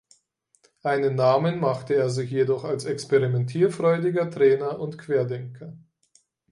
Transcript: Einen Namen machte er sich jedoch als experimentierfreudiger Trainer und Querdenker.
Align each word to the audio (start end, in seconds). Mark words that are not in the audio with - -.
Einen 0.81 1.13
Namen 1.13 1.59
machte 1.59 1.93
er 1.93 2.09
sich 2.09 2.31
jedoch 2.31 2.63
als 2.63 2.85
experimentierfreudiger 2.85 4.31
Trainer 4.31 4.79
und 4.79 4.97
Querdenker. 4.97 5.77